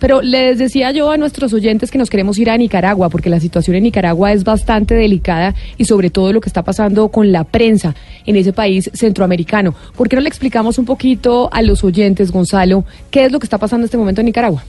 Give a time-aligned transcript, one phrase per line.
[0.00, 3.38] Pero les decía yo a nuestros oyentes que nos queremos ir a Nicaragua porque la
[3.38, 7.44] situación en Nicaragua es bastante delicada y sobre todo lo que está pasando con la
[7.44, 7.94] prensa
[8.26, 9.74] en ese país centroamericano.
[9.96, 13.44] ¿Por qué no le explicamos un poquito a los oyentes, Gonzalo, qué es lo que
[13.44, 14.64] está pasando en este momento en Nicaragua?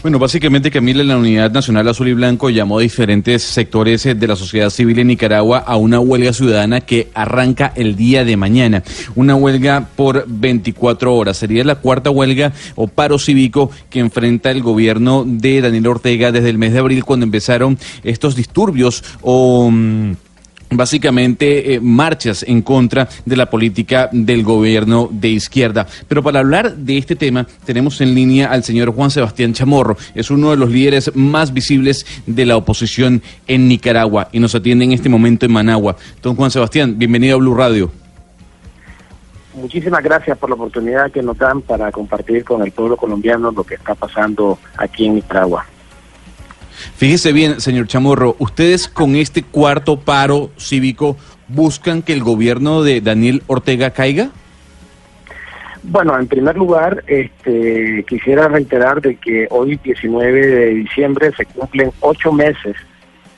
[0.00, 4.28] Bueno, básicamente Camila, la Unidad Nacional Azul y Blanco llamó a diferentes sectores eh, de
[4.28, 8.84] la sociedad civil en Nicaragua a una huelga ciudadana que arranca el día de mañana.
[9.16, 11.38] Una huelga por 24 horas.
[11.38, 16.50] Sería la cuarta huelga o paro cívico que enfrenta el gobierno de Daniel Ortega desde
[16.50, 19.68] el mes de abril cuando empezaron estos disturbios o...
[19.68, 20.12] Mm,
[20.70, 25.86] básicamente eh, marchas en contra de la política del gobierno de izquierda.
[26.06, 30.30] Pero para hablar de este tema tenemos en línea al señor Juan Sebastián Chamorro, es
[30.30, 34.92] uno de los líderes más visibles de la oposición en Nicaragua y nos atiende en
[34.92, 35.96] este momento en Managua.
[36.22, 37.90] Don Juan Sebastián, bienvenido a Blue Radio.
[39.54, 43.64] Muchísimas gracias por la oportunidad que nos dan para compartir con el pueblo colombiano lo
[43.64, 45.66] que está pasando aquí en Nicaragua.
[46.96, 51.16] Fíjese bien, señor Chamorro, ustedes con este cuarto paro cívico
[51.48, 54.30] buscan que el gobierno de Daniel Ortega caiga?
[55.82, 61.90] Bueno, en primer lugar, este, quisiera reiterar de que hoy, 19 de diciembre, se cumplen
[62.00, 62.76] ocho meses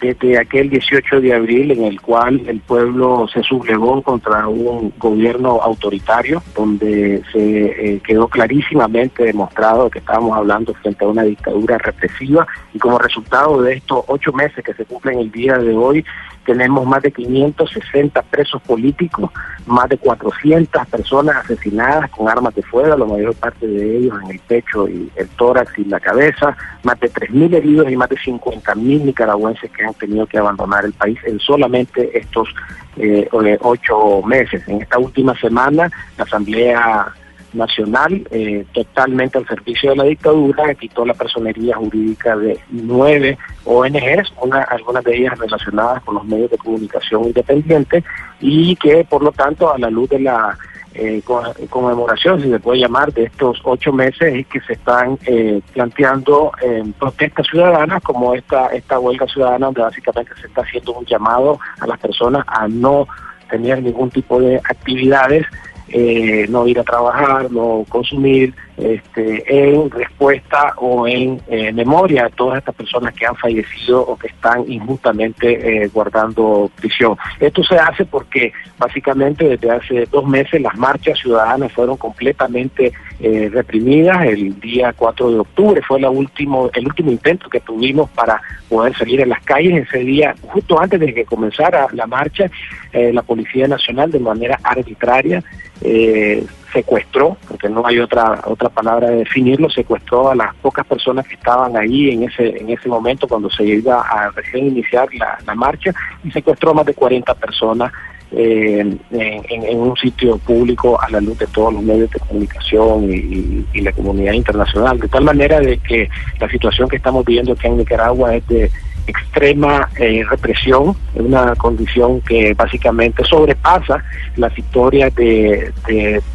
[0.01, 5.61] desde aquel 18 de abril en el cual el pueblo se sublevó contra un gobierno
[5.63, 12.47] autoritario, donde se eh, quedó clarísimamente demostrado que estábamos hablando frente a una dictadura represiva.
[12.73, 16.05] Y como resultado de estos ocho meses que se cumplen el día de hoy,
[16.45, 19.31] tenemos más de 560 presos políticos,
[19.67, 24.31] más de 400 personas asesinadas con armas de fuego, la mayor parte de ellos en
[24.31, 28.17] el pecho y el tórax y la cabeza, más de 3.000 heridos y más de
[28.17, 32.49] 50.000 nicaragüenses que han tenido que abandonar el país en solamente estos
[32.97, 33.29] eh,
[33.61, 34.67] ocho meses.
[34.67, 37.15] En esta última semana, la Asamblea
[37.53, 44.33] nacional eh, totalmente al servicio de la dictadura, quitó la personería jurídica de nueve ONGs,
[44.43, 48.05] una, algunas de ellas relacionadas con los medios de comunicación independientes
[48.41, 50.57] y que por lo tanto a la luz de la
[50.95, 51.23] eh,
[51.69, 56.51] conmemoración, si se puede llamar, de estos ocho meses es que se están eh, planteando
[56.99, 61.87] protestas ciudadanas como esta, esta huelga ciudadana donde básicamente se está haciendo un llamado a
[61.87, 63.07] las personas a no
[63.51, 65.45] tener ningún tipo de actividades
[65.93, 72.31] eh, no ir a trabajar, no consumir, este, en respuesta o en eh, memoria a
[72.31, 77.17] todas estas personas que han fallecido o que están injustamente eh, guardando prisión.
[77.39, 84.25] Esto se hace porque básicamente desde hace dos meses las marchas ciudadanas fueron completamente reprimidas.
[84.25, 88.97] El día 4 de octubre fue la último, el último intento que tuvimos para poder
[88.97, 89.87] salir a las calles.
[89.87, 92.51] Ese día, justo antes de que comenzara la marcha,
[92.93, 95.43] la Policía Nacional de manera arbitraria
[95.83, 101.27] eh, secuestró, porque no hay otra otra palabra de definirlo, secuestró a las pocas personas
[101.27, 105.55] que estaban ahí en ese en ese momento cuando se iba a recién iniciar la,
[105.55, 105.93] marcha
[106.23, 107.93] y secuestró más de 40 personas
[108.33, 113.67] eh, en, un sitio público a la luz de todos los medios de comunicación y,
[113.73, 116.09] y, la comunidad internacional, de tal manera de que
[116.39, 118.71] la situación que estamos viviendo aquí en Nicaragua es de
[119.07, 124.03] extrema eh, represión, una condición que básicamente sobrepasa
[124.37, 125.73] las historias de,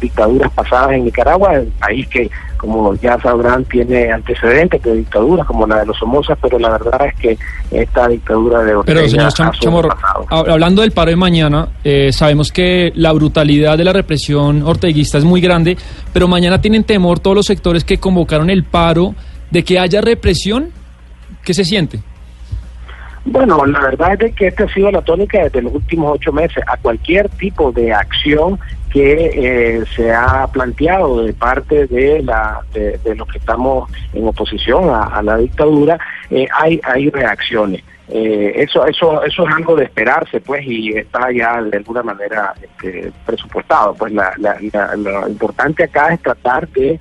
[0.00, 5.66] dictaduras pasadas en Nicaragua, el país que, como ya sabrán, tiene antecedentes de dictaduras como
[5.66, 7.38] la de los Somozas, pero la verdad es que
[7.70, 9.90] esta dictadura de Ortega Pero señor Chamorro,
[10.30, 15.24] hablando del paro de mañana, eh, sabemos que la brutalidad de la represión orteguista es
[15.24, 15.76] muy grande,
[16.12, 19.14] pero mañana tienen temor todos los sectores que convocaron el paro
[19.50, 20.70] de que haya represión.
[21.44, 22.00] ¿Qué se siente?
[23.28, 26.62] Bueno, la verdad es que esta ha sido la tónica desde los últimos ocho meses.
[26.68, 28.58] A cualquier tipo de acción
[28.92, 34.90] que eh, se ha planteado de parte de, la, de, los que estamos en oposición
[34.90, 35.98] a, la dictadura,
[36.30, 37.82] eh, hay, hay reacciones.
[38.08, 42.54] Eh, eso, eso, eso es algo de esperarse, pues, y está ya de alguna manera
[42.62, 43.94] este, presupuestado.
[43.94, 44.32] Pues la,
[44.96, 46.98] lo importante acá es tratar de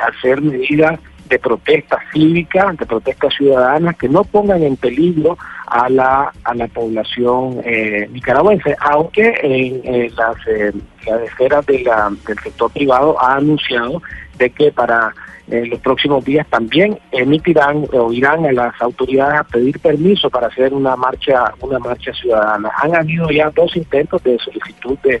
[0.00, 5.36] hacer medidas de protesta cívica, de protesta ciudadana, que no pongan en peligro
[5.66, 10.72] a la, a la población eh, nicaragüense, aunque en, las, eh,
[11.06, 14.02] las esferas de la, del sector privado ha anunciado
[14.38, 15.12] de que para
[15.48, 20.48] en los próximos días también emitirán o irán a las autoridades a pedir permiso para
[20.48, 22.70] hacer una marcha una marcha ciudadana.
[22.82, 25.20] Han habido ya dos intentos de solicitud de,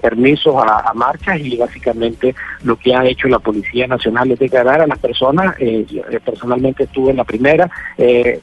[0.00, 4.86] permisos a, marchas y básicamente lo que ha hecho la Policía Nacional es declarar a
[4.86, 8.40] las personas, eh, eh personalmente estuve en la primera, eh,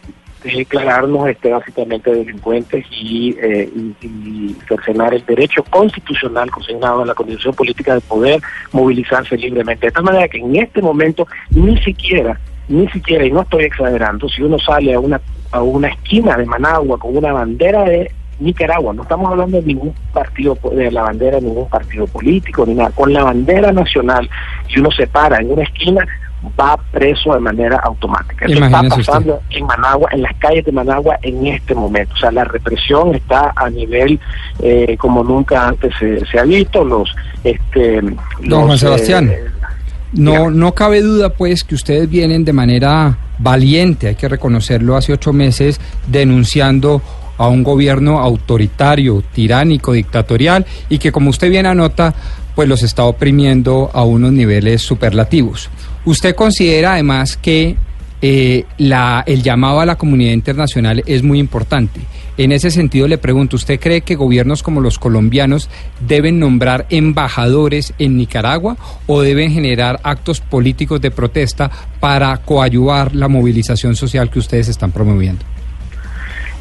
[0.53, 3.69] declararnos este, básicamente delincuentes y, eh,
[4.01, 8.41] y, cercenar el derecho constitucional consignado en la Constitución Política de poder
[8.71, 9.87] movilizarse libremente.
[9.87, 14.29] De tal manera que en este momento ni siquiera, ni siquiera, y no estoy exagerando,
[14.29, 15.19] si uno sale a una,
[15.51, 19.93] a una esquina de Managua con una bandera de Nicaragua, no estamos hablando de ningún
[20.13, 24.29] partido, de la bandera de ningún partido político, ni nada, con la bandera nacional,
[24.67, 26.05] y uno se para en una esquina,
[26.59, 28.45] va preso de manera automática.
[28.45, 32.13] Eso está pasando en Managua, en las calles de Managua en este momento.
[32.13, 34.19] O sea, la represión está a nivel
[34.61, 36.83] eh, como nunca antes se, ha visto.
[36.83, 38.01] Los, este,
[38.41, 39.39] Don Juan Sebastián, eh,
[40.13, 45.13] no, no cabe duda pues que ustedes vienen de manera valiente, hay que reconocerlo, hace
[45.13, 47.01] ocho meses denunciando
[47.37, 52.13] a un gobierno autoritario, tiránico, dictatorial y que como usted bien anota,
[52.55, 55.69] pues los está oprimiendo a unos niveles superlativos.
[56.05, 57.75] ¿Usted considera además que
[58.21, 61.99] eh, el llamado a la comunidad internacional es muy importante?
[62.37, 65.69] En ese sentido le pregunto, ¿usted cree que gobiernos como los colombianos
[66.05, 68.77] deben nombrar embajadores en Nicaragua
[69.07, 74.91] o deben generar actos políticos de protesta para coadyuvar la movilización social que ustedes están
[74.91, 75.45] promoviendo?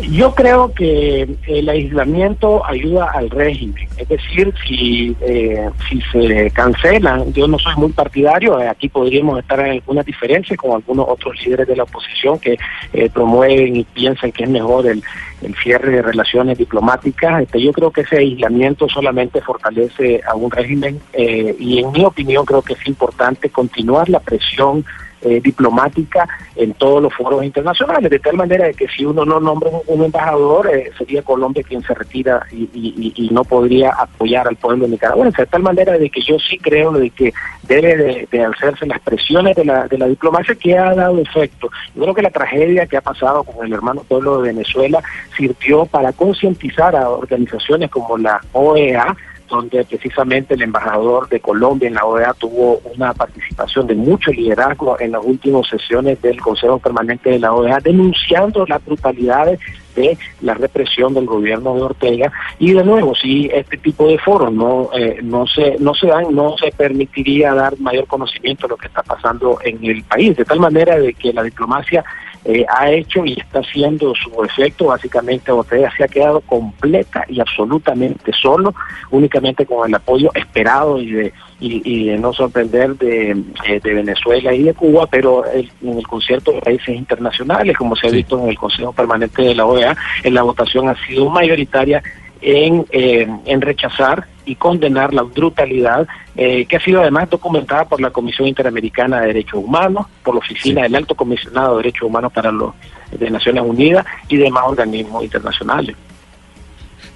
[0.01, 7.33] Yo creo que el aislamiento ayuda al régimen, es decir, si, eh, si se cancelan,
[7.33, 11.37] yo no soy muy partidario, eh, aquí podríamos estar en algunas diferencias con algunos otros
[11.45, 12.59] líderes de la oposición que
[12.93, 15.01] eh, promueven y piensan que es mejor el,
[15.43, 17.43] el cierre de relaciones diplomáticas.
[17.43, 22.45] Este, yo creo que ese aislamiento solamente fortalece a un régimen y en mi opinión
[22.45, 24.85] creo que es importante continuar la presión
[25.25, 29.71] eh, diplomática en todos los foros internacionales, de tal manera que si uno no nombra
[29.87, 35.43] un, embajador, eh, sería Colombia quien se retira y, no podría apoyar al pueblo nicaragüense,
[35.43, 37.33] de tal manera de que yo sí creo de que
[37.67, 41.71] debe de, hacerse las presiones de la, de la diplomacia que ha dado efecto.
[41.95, 45.03] Yo creo que la tragedia que ha pasado con el hermano pueblo de Venezuela
[45.37, 49.17] sirvió para concientizar a organizaciones como la OEA,
[49.49, 54.99] donde precisamente el embajador de Colombia en la OEA tuvo una participación de mucho liderazgo
[54.99, 59.61] en las últimas sesiones del Consejo Permanente de la OEA, denunciando las brutalidades
[59.95, 62.33] de la represión del gobierno de Ortega.
[62.59, 66.35] Y de nuevo si este tipo de foros no eh, no se no se dan
[66.35, 70.45] no se permitiría dar mayor conocimiento de lo que está pasando en el país de
[70.45, 72.05] tal manera de que la diplomacia
[72.45, 74.87] eh, ha hecho y está haciendo su efecto.
[74.87, 78.75] Básicamente Ortega se ha quedado completa y absolutamente solo,
[79.11, 83.31] únicamente con el apoyo esperado y de, y, de no sorprender de,
[83.67, 88.09] eh, de, Venezuela y de Cuba, pero en el concierto de países internacionales, como se
[88.09, 92.03] ha visto en el Consejo Permanente de la OEA, en la votación ha sido mayoritaria
[92.45, 96.07] en, eh, en rechazar y condenar la brutalidad
[96.37, 100.41] eh, que ha sido además documentada por la Comisión Interamericana de Derechos Humanos, por la
[100.41, 102.75] Oficina del Alto Comisionado de Derechos Humanos para los
[103.11, 105.97] de Naciones Unidas y demás organismos internacionales.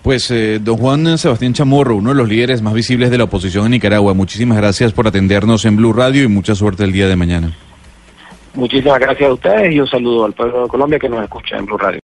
[0.02, 3.66] Pues eh, don Juan Sebastián Chamorro, uno de los líderes más visibles de la oposición
[3.66, 7.16] en Nicaragua, muchísimas gracias por atendernos en Blue Radio y mucha suerte el día de
[7.16, 7.52] mañana.
[8.54, 11.66] Muchísimas gracias a ustedes y un saludo al pueblo de Colombia que nos escucha en
[11.66, 11.96] Blue Radio.